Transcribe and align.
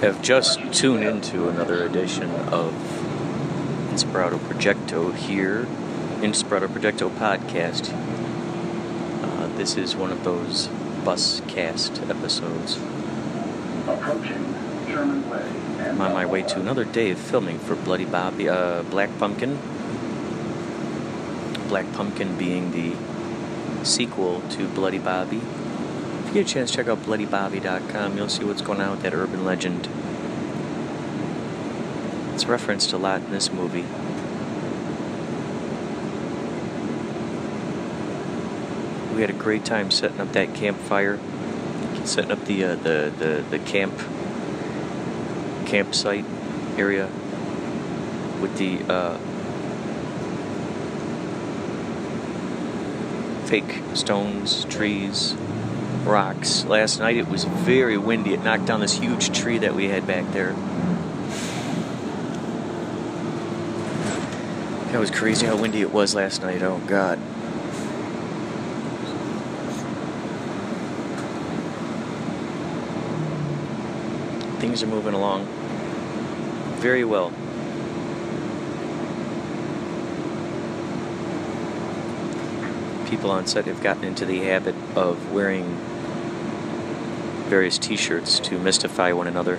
have 0.00 0.20
just 0.22 0.60
tuned 0.72 1.04
into 1.04 1.48
another 1.48 1.84
edition 1.84 2.30
of 2.30 2.72
Inspirato 3.90 4.38
Projecto 4.38 5.14
here, 5.14 5.66
Inspirato 6.20 6.66
Projecto 6.68 7.08
podcast. 7.10 7.92
Uh, 9.22 9.46
this 9.56 9.76
is 9.76 9.94
one 9.94 10.10
of 10.10 10.24
those 10.24 10.68
bus 11.04 11.40
cast 11.48 12.02
episodes. 12.02 12.78
Approaching 13.86 14.54
German 14.86 15.28
Way. 15.30 15.64
I'm 15.88 16.00
on 16.00 16.12
my 16.12 16.26
way 16.26 16.42
to 16.42 16.60
another 16.60 16.84
day 16.84 17.10
of 17.10 17.18
filming 17.18 17.58
for 17.58 17.76
Bloody 17.76 18.04
Bobby, 18.04 18.48
uh, 18.48 18.82
Black 18.84 19.16
Pumpkin. 19.18 19.58
Black 21.68 21.90
Pumpkin 21.92 22.36
being 22.36 22.72
the 22.72 22.94
sequel 23.84 24.42
to 24.50 24.66
Bloody 24.68 24.98
Bobby. 24.98 25.40
You 26.34 26.42
get 26.42 26.50
a 26.50 26.54
chance, 26.54 26.72
check 26.72 26.88
out 26.88 27.00
BloodyBobby.com. 27.04 28.16
You'll 28.16 28.28
see 28.28 28.42
what's 28.42 28.60
going 28.60 28.80
on 28.80 28.90
with 28.90 29.02
that 29.02 29.14
urban 29.14 29.44
legend. 29.44 29.88
It's 32.34 32.44
referenced 32.46 32.92
a 32.92 32.98
lot 32.98 33.20
in 33.20 33.30
this 33.30 33.52
movie. 33.52 33.84
We 39.14 39.20
had 39.20 39.30
a 39.30 39.38
great 39.38 39.64
time 39.64 39.92
setting 39.92 40.20
up 40.20 40.32
that 40.32 40.56
campfire, 40.56 41.20
setting 42.04 42.32
up 42.32 42.44
the 42.46 42.64
uh, 42.64 42.74
the, 42.74 43.12
the 43.16 43.44
the 43.50 43.58
camp 43.60 43.96
campsite 45.66 46.24
area 46.76 47.06
with 48.40 48.58
the 48.58 48.80
uh, 48.92 49.18
fake 53.46 53.80
stones, 53.94 54.64
trees, 54.64 55.36
rocks. 56.04 56.64
Last 56.64 56.98
night 56.98 57.16
it 57.16 57.28
was 57.28 57.44
very 57.44 57.96
windy. 57.96 58.34
It 58.34 58.42
knocked 58.42 58.66
down 58.66 58.80
this 58.80 58.98
huge 58.98 59.36
tree 59.38 59.58
that 59.58 59.74
we 59.74 59.88
had 59.88 60.06
back 60.06 60.30
there. 60.32 60.52
That 64.92 65.00
was 65.00 65.10
crazy 65.10 65.46
how 65.46 65.56
windy 65.56 65.80
it 65.80 65.92
was 65.92 66.14
last 66.14 66.42
night. 66.42 66.62
Oh, 66.62 66.78
God. 66.86 67.18
Things 74.60 74.82
are 74.82 74.86
moving 74.86 75.14
along 75.14 75.48
very 76.84 77.02
well. 77.02 77.30
People 83.08 83.30
on 83.30 83.46
set 83.46 83.64
have 83.64 83.82
gotten 83.82 84.04
into 84.04 84.26
the 84.26 84.40
habit 84.40 84.74
of 84.94 85.32
wearing 85.32 85.78
various 87.48 87.78
t 87.78 87.96
shirts 87.96 88.38
to 88.40 88.58
mystify 88.58 89.12
one 89.12 89.26
another, 89.26 89.58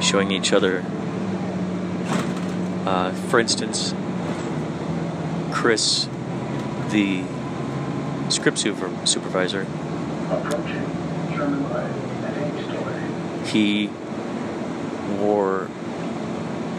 showing 0.00 0.30
each 0.30 0.52
other. 0.52 0.84
Uh, 2.86 3.12
for 3.28 3.38
instance, 3.38 3.94
Chris, 5.52 6.08
the 6.90 7.22
script 8.28 8.58
super- 8.58 9.06
supervisor, 9.06 9.66
Approaching 10.30 10.86
German 11.34 11.68
Way 11.72 11.84
and 12.24 12.58
H 12.58 12.64
story. 12.64 13.48
he 13.50 13.90
wore 15.20 15.68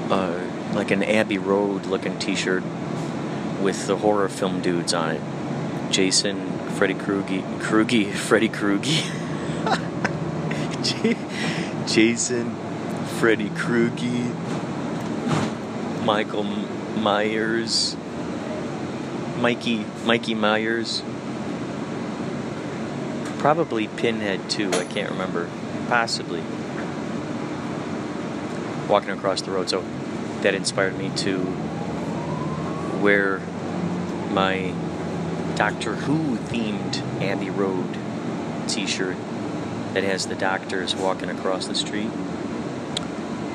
uh, 0.10 0.40
like 0.74 0.92
an 0.92 1.04
Abbey 1.04 1.38
Road 1.38 1.86
looking 1.86 2.18
t 2.20 2.36
shirt 2.36 2.64
with 3.62 3.88
the 3.88 3.96
horror 3.98 4.28
film 4.28 4.62
dudes 4.62 4.94
on 4.94 5.12
it. 5.12 5.22
Jason, 5.92 6.58
Freddy 6.70 6.96
Krueger, 6.96 7.44
Krueger, 7.60 8.12
Freddy 8.14 8.50
Krueger. 8.50 8.90
Jason, 11.88 12.54
Freddy 13.18 13.50
Krueger, 13.52 14.34
Michael 16.04 16.44
Myers, 16.44 17.96
Mikey, 19.40 19.86
Mikey 20.06 20.34
Myers. 20.36 21.02
Probably 23.38 23.88
Pinhead 23.88 24.50
too, 24.50 24.70
I 24.74 24.84
can't 24.84 25.12
remember. 25.12 25.50
Possibly 25.88 26.42
walking 28.90 29.12
across 29.12 29.42
the 29.42 29.52
road. 29.52 29.70
So 29.70 29.82
that 30.42 30.54
inspired 30.54 30.98
me 30.98 31.12
to 31.18 31.40
wear 33.02 33.40
my 34.32 34.74
Doctor 35.56 35.96
Who 35.96 36.38
themed 36.38 37.02
Abbey 37.22 37.50
Road 37.50 37.98
t 38.68 38.86
shirt 38.86 39.16
that 39.94 40.04
has 40.04 40.28
the 40.28 40.36
doctors 40.36 40.96
walking 40.96 41.30
across 41.30 41.68
the 41.68 41.76
street. 41.76 42.10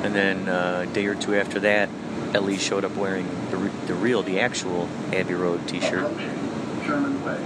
And 0.03 0.15
then 0.15 0.49
uh, 0.49 0.87
a 0.89 0.93
day 0.93 1.07
or 1.07 1.15
two 1.15 1.35
after 1.35 1.61
that, 1.61 1.89
Ellie 2.35 2.59
showed 2.59 2.85
up 2.85 2.95
wearing 2.97 3.27
the, 3.51 3.57
re- 3.57 3.71
the 3.87 3.95
real, 3.95 4.23
the 4.23 4.41
actual 4.41 4.89
Abbey 5.13 5.35
Road 5.35 5.67
t 5.67 5.81
shirt. 5.81 6.11
German 6.85 7.23
Way. 7.25 7.39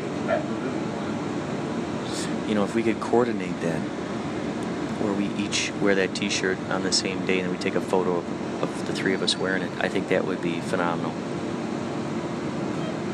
You 2.48 2.54
know, 2.54 2.64
if 2.64 2.74
we 2.74 2.82
could 2.82 3.00
coordinate 3.00 3.60
that, 3.62 3.80
where 5.02 5.12
we 5.12 5.26
each 5.42 5.72
wear 5.80 5.94
that 5.96 6.14
T-shirt 6.14 6.58
on 6.70 6.82
the 6.82 6.92
same 6.92 7.26
day, 7.26 7.40
and 7.40 7.50
we 7.50 7.58
take 7.58 7.74
a 7.74 7.80
photo 7.80 8.18
of, 8.18 8.62
of 8.62 8.86
the 8.86 8.92
three 8.92 9.14
of 9.14 9.22
us 9.22 9.36
wearing 9.36 9.62
it, 9.62 9.70
I 9.80 9.88
think 9.88 10.08
that 10.08 10.24
would 10.24 10.40
be 10.40 10.60
phenomenal. 10.60 11.12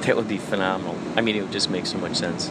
That 0.02 0.16
would 0.16 0.28
be 0.28 0.38
phenomenal. 0.38 0.96
I 1.16 1.22
mean, 1.22 1.36
it 1.36 1.42
would 1.42 1.52
just 1.52 1.70
make 1.70 1.86
so 1.86 1.98
much 1.98 2.16
sense. 2.16 2.50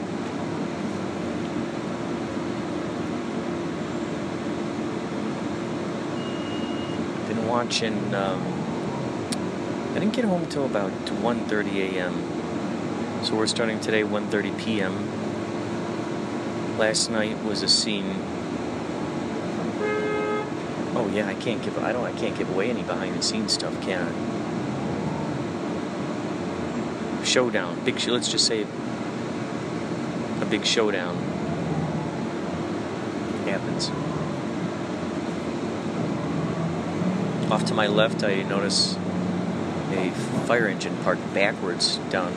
Been 7.38 7.48
watching. 7.48 8.16
Um, 8.16 8.42
I 9.92 10.00
didn't 10.00 10.14
get 10.14 10.26
home 10.26 10.48
till 10.48 10.66
about 10.66 10.92
1:30 10.92 11.94
a.m. 11.94 12.14
So 13.24 13.36
we're 13.36 13.46
starting 13.46 13.80
today 13.80 14.02
1:30 14.02 14.58
p.m. 14.58 14.94
Last 16.80 17.12
night 17.12 17.38
was 17.44 17.62
a 17.62 17.68
scene. 17.68 18.16
Oh 20.96 21.08
yeah, 21.14 21.28
I 21.28 21.36
can't 21.36 21.62
give. 21.62 21.78
I 21.78 21.94
don't. 21.94 22.06
I 22.06 22.12
can't 22.14 22.36
give 22.36 22.50
away 22.50 22.72
any 22.72 22.82
behind 22.82 23.16
the 23.16 23.22
scenes 23.22 23.54
stuff, 23.54 23.80
can 23.82 24.02
I? 24.08 24.12
Showdown. 27.24 27.80
Big. 27.86 28.04
Let's 28.08 28.32
just 28.32 28.48
say 28.48 28.66
a 30.42 30.46
big 30.46 30.66
showdown 30.66 31.16
happens. 33.46 34.07
Off 37.50 37.66
to 37.66 37.74
my 37.74 37.88
left, 37.88 38.24
I 38.24 38.44
notice 38.44 38.98
a 39.92 40.12
fire 40.46 40.68
engine 40.68 40.98
parked 41.04 41.34
backwards 41.34 41.98
down 42.10 42.34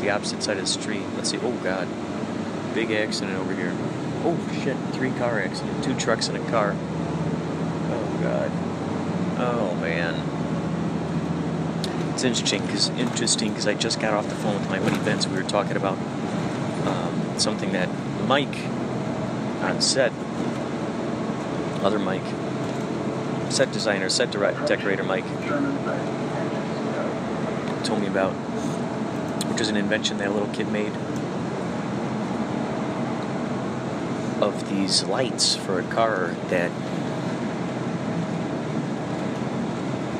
the 0.00 0.10
opposite 0.10 0.42
side 0.42 0.58
of 0.58 0.64
the 0.64 0.68
street. 0.68 1.02
Let's 1.16 1.30
see. 1.30 1.38
Oh 1.42 1.52
God. 1.62 1.88
Big 2.74 2.90
accident 2.90 3.38
over 3.38 3.54
here. 3.54 3.72
Oh 4.24 4.38
shit, 4.62 4.76
three 4.92 5.10
car 5.12 5.40
accident. 5.40 5.82
Two 5.82 5.96
trucks 5.98 6.28
and 6.28 6.36
a 6.36 6.50
car. 6.50 6.74
Oh 6.74 8.18
god. 8.22 8.50
Oh 9.40 9.74
man. 9.80 10.14
It's 12.12 12.24
interesting 12.24 12.62
because 12.62 12.90
interesting 12.90 13.48
because 13.50 13.66
I 13.66 13.74
just 13.74 14.00
got 14.00 14.12
off 14.12 14.28
the 14.28 14.34
phone 14.36 14.54
with 14.54 14.68
my 14.68 14.78
buddy 14.78 14.98
Vince. 14.98 15.26
We 15.26 15.34
were 15.34 15.42
talking 15.42 15.76
about 15.76 15.98
um, 16.86 17.38
something 17.38 17.72
that 17.72 17.88
Mike 18.26 18.56
on 19.62 19.80
set, 19.80 20.12
other 21.82 21.98
Mike, 21.98 22.22
set 23.52 23.70
designer, 23.70 24.08
set 24.08 24.32
decorator 24.32 25.04
Mike, 25.04 25.26
told 27.84 28.00
me 28.00 28.06
about, 28.06 28.32
which 29.50 29.60
is 29.60 29.68
an 29.68 29.76
invention 29.76 30.16
that 30.18 30.28
a 30.28 30.30
little 30.30 30.48
kid 30.54 30.72
made 30.72 30.92
of 34.42 34.68
these 34.70 35.04
lights 35.04 35.54
for 35.54 35.78
a 35.78 35.84
car 35.84 36.34
that 36.48 36.70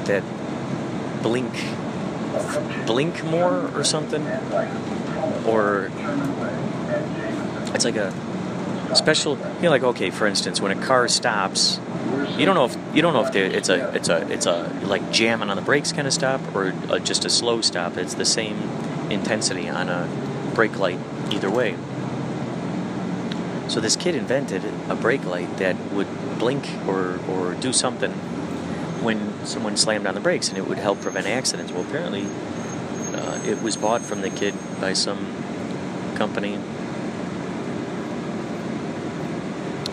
that 0.04 0.22
blink 1.22 1.50
blink 2.86 3.24
more 3.24 3.70
or 3.74 3.82
something 3.82 4.24
or 5.46 5.90
it's 7.74 7.84
like 7.84 7.96
a 7.96 8.12
special 8.94 9.36
you 9.38 9.62
know 9.62 9.70
like 9.70 9.82
okay 9.82 10.10
for 10.10 10.26
instance 10.26 10.60
when 10.60 10.76
a 10.76 10.86
car 10.86 11.08
stops 11.08 11.78
you 12.38 12.46
don't 12.46 12.54
know 12.54 12.64
if 12.64 12.76
you 12.94 13.02
don't 13.02 13.12
know 13.12 13.24
if 13.26 13.34
it's 13.34 13.68
a 13.68 13.94
it's 13.94 14.08
a 14.08 14.32
it's 14.32 14.46
a 14.46 14.80
like 14.84 15.12
jamming 15.12 15.50
on 15.50 15.56
the 15.56 15.62
brakes 15.62 15.92
kind 15.92 16.06
of 16.06 16.12
stop 16.12 16.40
or 16.54 16.72
a, 16.90 17.00
just 17.00 17.24
a 17.24 17.30
slow 17.30 17.60
stop. 17.60 17.96
It's 17.96 18.14
the 18.14 18.24
same 18.24 18.56
intensity 19.10 19.68
on 19.68 19.88
a 19.88 20.08
brake 20.54 20.78
light 20.78 20.98
either 21.30 21.50
way. 21.50 21.76
So 23.68 23.80
this 23.80 23.96
kid 23.96 24.14
invented 24.14 24.64
a 24.88 24.94
brake 24.94 25.24
light 25.24 25.56
that 25.58 25.76
would 25.92 26.08
blink 26.38 26.68
or 26.86 27.20
or 27.28 27.54
do 27.54 27.72
something 27.72 28.12
when 29.02 29.44
someone 29.44 29.76
slammed 29.76 30.06
on 30.06 30.14
the 30.14 30.20
brakes 30.20 30.48
and 30.48 30.56
it 30.56 30.66
would 30.66 30.78
help 30.78 31.00
prevent 31.00 31.26
accidents. 31.26 31.72
Well 31.72 31.82
apparently 31.82 32.26
uh, 33.14 33.40
it 33.44 33.62
was 33.62 33.76
bought 33.76 34.02
from 34.02 34.22
the 34.22 34.30
kid 34.30 34.54
by 34.80 34.92
some 34.92 35.34
company 36.14 36.58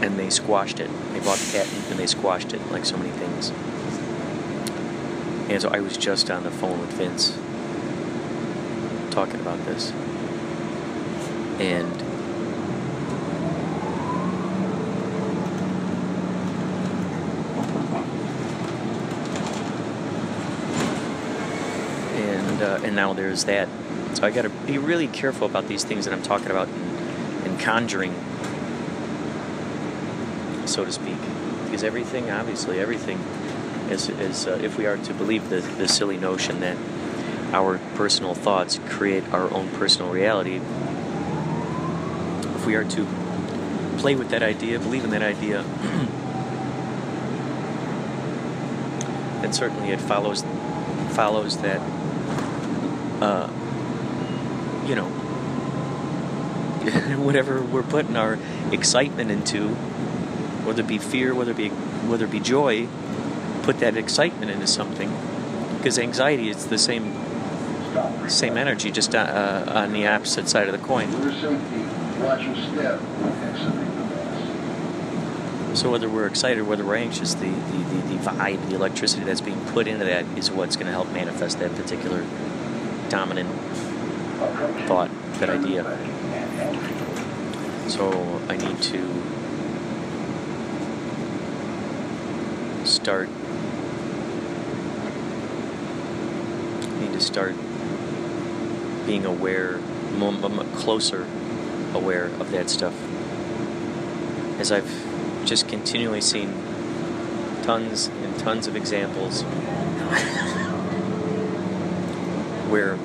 and 0.01 0.17
they 0.17 0.29
squashed 0.29 0.79
it. 0.79 0.89
They 1.13 1.19
bought 1.19 1.37
the 1.37 1.57
patent 1.57 1.89
and 1.89 1.99
they 1.99 2.07
squashed 2.07 2.53
it 2.53 2.71
like 2.71 2.85
so 2.85 2.97
many 2.97 3.11
things. 3.11 3.51
And 5.49 5.61
so 5.61 5.69
I 5.69 5.79
was 5.79 5.97
just 5.97 6.29
on 6.29 6.43
the 6.43 6.51
phone 6.51 6.79
with 6.79 6.93
Vince 6.93 7.37
talking 9.11 9.39
about 9.41 9.63
this. 9.65 9.91
And 11.59 12.01
and 22.15 22.61
uh, 22.61 22.79
and 22.83 22.95
now 22.95 23.13
there's 23.13 23.43
that. 23.45 23.67
So 24.13 24.25
I 24.25 24.31
got 24.31 24.43
to 24.43 24.49
be 24.49 24.77
really 24.77 25.07
careful 25.07 25.47
about 25.47 25.67
these 25.67 25.83
things 25.83 26.05
that 26.05 26.13
I'm 26.13 26.21
talking 26.21 26.51
about 26.51 26.67
and, 26.67 27.47
and 27.47 27.59
conjuring 27.59 28.13
so 30.69 30.85
to 30.85 30.91
speak, 30.91 31.17
because 31.65 31.83
everything, 31.83 32.31
obviously, 32.31 32.79
everything 32.79 33.19
is, 33.89 34.09
is 34.09 34.47
uh, 34.47 34.59
if 34.61 34.77
we 34.77 34.85
are 34.85 34.97
to 34.97 35.13
believe 35.13 35.49
the, 35.49 35.61
the 35.61 35.87
silly 35.87 36.17
notion 36.17 36.59
that 36.59 36.77
our 37.53 37.79
personal 37.95 38.35
thoughts 38.35 38.79
create 38.89 39.23
our 39.33 39.51
own 39.53 39.69
personal 39.69 40.11
reality, 40.11 40.61
if 42.55 42.65
we 42.65 42.75
are 42.75 42.83
to 42.83 43.07
play 43.97 44.15
with 44.15 44.29
that 44.29 44.43
idea, 44.43 44.79
believe 44.79 45.03
in 45.03 45.09
that 45.09 45.23
idea, 45.23 45.63
then 49.41 49.53
certainly 49.53 49.89
it 49.89 49.99
follows 49.99 50.43
follows 51.11 51.57
that 51.57 51.79
uh, 53.21 53.49
you 54.87 54.95
know 54.95 55.05
whatever 57.17 57.61
we're 57.61 57.83
putting 57.83 58.15
our 58.15 58.37
excitement 58.71 59.31
into 59.31 59.75
whether 60.65 60.81
it 60.81 60.87
be 60.87 60.97
fear, 60.97 61.33
whether 61.33 61.51
it 61.51 61.57
be 61.57 61.69
whether 61.69 62.25
it 62.25 62.31
be 62.31 62.39
joy, 62.39 62.87
put 63.63 63.79
that 63.79 63.97
excitement 63.97 64.51
into 64.51 64.67
something. 64.67 65.11
Because 65.77 65.97
anxiety 65.99 66.49
is 66.49 66.67
the 66.67 66.77
same 66.77 67.13
same 68.27 68.57
energy, 68.57 68.91
just 68.91 69.15
uh, 69.15 69.19
uh, 69.19 69.71
on 69.75 69.93
the 69.93 70.07
opposite 70.07 70.47
side 70.47 70.67
of 70.67 70.79
the 70.79 70.85
coin. 70.85 71.11
So 75.75 75.91
whether 75.91 76.09
we're 76.09 76.27
excited, 76.27 76.63
whether 76.67 76.83
we're 76.83 76.95
anxious, 76.95 77.35
the, 77.35 77.45
the, 77.45 77.51
the, 77.51 78.15
the 78.15 78.29
vibe, 78.29 78.69
the 78.69 78.75
electricity 78.75 79.23
that's 79.23 79.39
being 79.39 79.63
put 79.67 79.87
into 79.87 80.03
that 80.03 80.25
is 80.37 80.51
what's 80.51 80.75
going 80.75 80.87
to 80.87 80.91
help 80.91 81.11
manifest 81.11 81.59
that 81.59 81.73
particular 81.75 82.25
dominant 83.09 83.49
thought, 84.87 85.09
that 85.39 85.49
idea. 85.49 85.83
So 87.89 88.41
I 88.49 88.57
need 88.57 88.81
to 88.81 89.18
start. 93.01 93.29
Need 96.99 97.13
to 97.13 97.21
start 97.21 97.55
being 99.05 99.25
aware 99.25 99.79
closer 100.75 101.25
aware 101.93 102.25
of 102.25 102.51
that 102.51 102.69
stuff. 102.69 102.93
As 104.59 104.71
I've 104.71 104.91
just 105.45 105.69
continually 105.69 106.19
seen 106.19 106.53
tons 107.63 108.07
and 108.07 108.37
tons 108.37 108.67
of 108.67 108.75
examples 108.75 109.43
where 112.69 112.95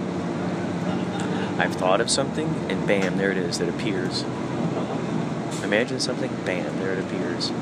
I've 1.60 1.76
thought 1.76 2.00
of 2.00 2.10
something 2.10 2.48
and 2.68 2.84
bam 2.84 3.16
there 3.16 3.30
it 3.30 3.36
is 3.38 3.58
that 3.60 3.68
appears. 3.68 4.24
Imagine 5.62 6.00
something 6.00 6.34
bam 6.44 6.80
there 6.80 6.94
it 6.94 6.98
appears 6.98 7.52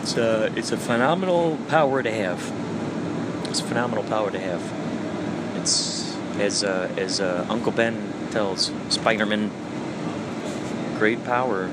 It's 0.00 0.16
a, 0.16 0.52
it's 0.56 0.72
a 0.72 0.76
phenomenal 0.76 1.56
power 1.68 2.02
to 2.02 2.10
have. 2.10 2.52
It's 3.48 3.60
a 3.60 3.64
phenomenal 3.64 4.02
power 4.04 4.32
to 4.32 4.40
have. 4.40 4.60
It's 5.56 6.16
as 6.40 6.64
uh, 6.64 6.92
as 6.96 7.20
uh, 7.20 7.46
Uncle 7.48 7.70
Ben 7.70 8.12
tells 8.32 8.72
Spider-Man, 8.88 9.52
great 10.98 11.22
power. 11.24 11.70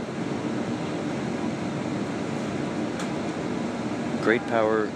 Great 4.22 4.46
power 4.48 4.92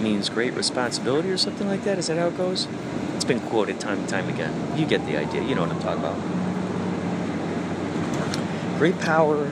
means 0.00 0.28
great 0.28 0.54
responsibility 0.54 1.30
or 1.30 1.36
something 1.36 1.68
like 1.68 1.84
that. 1.84 1.98
Is 1.98 2.08
that 2.08 2.18
how 2.18 2.28
it 2.28 2.36
goes? 2.36 2.66
Been 3.28 3.40
quoted 3.40 3.78
time 3.78 3.98
and 3.98 4.08
time 4.08 4.26
again. 4.30 4.78
You 4.78 4.86
get 4.86 5.04
the 5.04 5.18
idea. 5.18 5.42
You 5.42 5.54
know 5.54 5.60
what 5.60 5.70
I'm 5.70 5.80
talking 5.80 6.02
about. 6.02 6.16
Great 8.78 8.98
power 9.00 9.50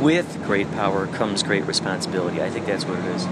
with 0.00 0.42
great 0.42 0.68
power 0.72 1.06
comes 1.06 1.44
great 1.44 1.64
responsibility. 1.66 2.42
I 2.42 2.50
think 2.50 2.66
that's 2.66 2.84
what 2.84 2.98
it 2.98 3.04
is. 3.04 3.22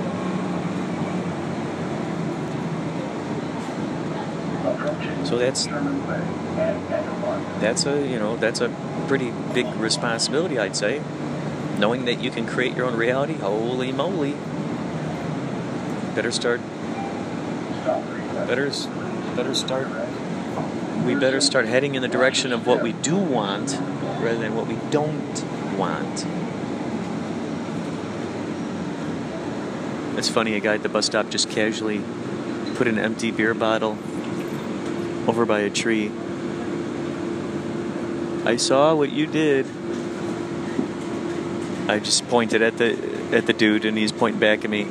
So 5.28 5.38
that's 5.38 5.66
that's 7.61 7.87
a 7.87 8.06
you 8.06 8.20
know 8.20 8.37
that's 8.37 8.61
a 8.61 8.68
pretty 9.08 9.32
big 9.54 9.66
responsibility, 9.75 10.61
I'd 10.61 10.76
say. 10.76 11.02
Knowing 11.78 12.04
that 12.04 12.22
you 12.22 12.30
can 12.30 12.46
create 12.46 12.76
your 12.76 12.87
own 12.87 12.96
reality, 12.96 13.34
holy 13.34 13.90
moly! 13.90 14.37
Better 16.14 16.30
start. 16.30 16.61
Better 18.46 18.70
better 19.35 19.55
start. 19.55 19.89
We 21.05 21.15
better 21.15 21.41
start 21.41 21.67
heading 21.67 21.95
in 21.95 22.03
the 22.03 22.09
direction 22.09 22.53
of 22.53 22.67
what 22.67 22.83
we 22.83 22.93
do 22.93 23.17
want, 23.17 23.73
rather 24.21 24.39
than 24.39 24.55
what 24.55 24.67
we 24.67 24.77
don't 24.91 25.77
want. 25.77 26.27
It's 30.19 30.29
funny, 30.29 30.55
a 30.55 30.61
guy 30.61 30.75
at 30.75 30.83
the 30.83 30.89
bus 30.89 31.07
stop 31.07 31.31
just 31.31 31.51
casually 31.51 32.03
put 32.75 32.87
an 32.87 32.99
empty 32.99 33.31
beer 33.31 33.55
bottle 33.55 33.99
over 35.27 35.47
by 35.47 35.61
a 35.61 35.71
tree. 35.71 36.11
I 38.45 38.57
saw 38.57 38.95
what 38.95 39.11
you 39.11 39.27
did. 39.27 39.67
I 41.89 41.99
just 41.99 42.29
pointed 42.29 42.62
at 42.62 42.77
the 42.79 42.97
at 43.33 43.47
the 43.47 43.53
dude 43.53 43.85
and 43.85 43.97
he's 43.97 44.12
pointing 44.12 44.41
back 44.41 44.65
at 44.65 44.71
me. 44.71 44.87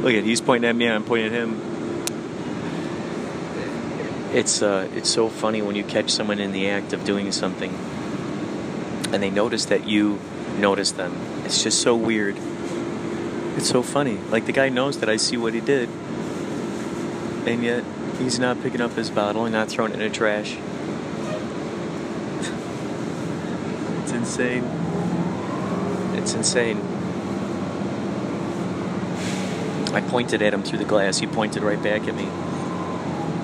Look 0.00 0.14
at 0.14 0.24
he's 0.24 0.40
pointing 0.40 0.68
at 0.68 0.76
me 0.76 0.88
I'm 0.88 1.04
pointing 1.04 1.26
at 1.26 1.32
him. 1.32 1.60
It's 4.32 4.62
uh 4.62 4.88
it's 4.94 5.10
so 5.10 5.28
funny 5.28 5.62
when 5.62 5.76
you 5.76 5.84
catch 5.84 6.10
someone 6.10 6.38
in 6.38 6.52
the 6.52 6.68
act 6.70 6.92
of 6.92 7.04
doing 7.04 7.32
something 7.32 7.74
and 9.12 9.22
they 9.22 9.30
notice 9.30 9.66
that 9.66 9.88
you 9.88 10.18
notice 10.58 10.92
them. 10.92 11.16
It's 11.44 11.62
just 11.62 11.80
so 11.80 11.96
weird. 11.96 12.36
It's 13.56 13.68
so 13.68 13.82
funny. 13.82 14.18
Like 14.30 14.46
the 14.46 14.52
guy 14.52 14.68
knows 14.68 14.98
that 15.00 15.08
I 15.08 15.16
see 15.16 15.36
what 15.36 15.54
he 15.54 15.60
did, 15.60 15.88
and 17.46 17.64
yet 17.64 17.84
he's 18.18 18.38
not 18.38 18.62
picking 18.62 18.80
up 18.80 18.92
his 18.92 19.10
bottle 19.10 19.44
and 19.44 19.52
not 19.52 19.68
throwing 19.68 19.92
it 19.92 20.00
in 20.00 20.00
the 20.00 20.14
trash. 20.14 20.56
it's 24.02 24.12
insane. 24.12 24.64
It's 26.14 26.34
insane. 26.34 26.97
I 29.92 30.00
pointed 30.00 30.42
at 30.42 30.52
him 30.52 30.62
through 30.62 30.78
the 30.78 30.84
glass. 30.84 31.18
He 31.18 31.26
pointed 31.26 31.62
right 31.62 31.82
back 31.82 32.06
at 32.06 32.14
me. 32.14 32.26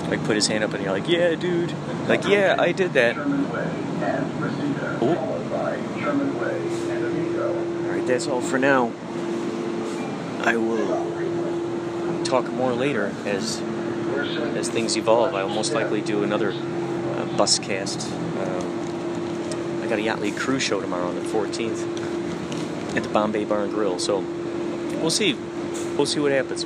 Like 0.09 0.23
put 0.25 0.35
his 0.35 0.47
hand 0.47 0.63
up 0.63 0.73
and 0.73 0.83
you're 0.83 0.91
like, 0.91 1.07
yeah, 1.07 1.35
dude. 1.35 1.73
Like, 2.07 2.25
yeah, 2.25 2.55
I 2.59 2.71
did 2.71 2.93
that. 2.93 3.15
Oh. 5.01 5.31
All 7.83 7.91
right, 7.91 8.05
that's 8.05 8.27
all 8.27 8.41
for 8.41 8.59
now. 8.59 8.91
I 10.41 10.57
will 10.57 12.23
talk 12.23 12.51
more 12.51 12.73
later 12.73 13.11
as 13.25 13.61
as 14.55 14.69
things 14.69 14.95
evolve. 14.95 15.33
I'll 15.33 15.49
most 15.49 15.73
likely 15.73 16.01
do 16.01 16.23
another 16.23 16.51
uh, 16.51 17.25
bus 17.37 17.59
cast. 17.59 18.07
Um, 18.11 19.81
I 19.83 19.87
got 19.87 19.99
a 19.99 20.01
Yacht 20.01 20.21
League 20.21 20.37
cruise 20.37 20.63
show 20.63 20.79
tomorrow 20.79 21.07
on 21.07 21.15
the 21.15 21.21
14th 21.21 22.95
at 22.95 23.03
the 23.03 23.09
Bombay 23.09 23.45
Bar 23.45 23.63
and 23.63 23.73
Grill, 23.73 23.99
so 23.99 24.19
we'll 24.99 25.09
see. 25.09 25.35
We'll 25.97 26.05
see 26.05 26.19
what 26.19 26.33
happens. 26.33 26.65